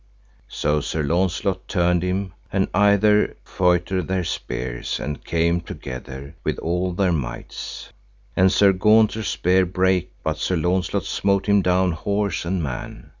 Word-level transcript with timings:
So 0.49 0.79
Sir 0.81 1.03
Launcelot 1.03 1.67
turned 1.67 2.01
him, 2.01 2.33
and 2.51 2.69
either 2.73 3.35
feutred 3.45 4.07
their 4.07 4.23
spears, 4.23 4.99
and 4.99 5.23
came 5.23 5.61
together 5.61 6.33
with 6.43 6.57
all 6.57 6.91
their 6.93 7.11
mights, 7.11 7.91
and 8.35 8.51
Sir 8.51 8.73
Gaunter's 8.73 9.27
spear 9.27 9.63
brake, 9.63 10.11
but 10.23 10.39
Sir 10.39 10.55
Launcelot 10.55 11.05
smote 11.05 11.45
him 11.47 11.61
down 11.61 11.91
horse 11.91 12.45
and 12.45 12.63
man. 12.63 13.09